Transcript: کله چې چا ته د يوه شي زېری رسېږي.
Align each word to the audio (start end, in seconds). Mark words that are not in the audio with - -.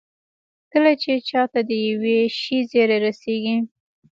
کله 0.71 0.91
چې 1.01 1.11
چا 1.29 1.41
ته 1.51 1.59
د 1.69 1.71
يوه 1.87 2.15
شي 2.39 2.57
زېری 2.71 2.97
رسېږي. 3.05 3.57